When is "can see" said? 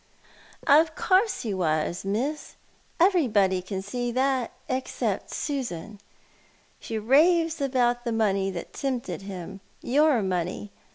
3.61-4.11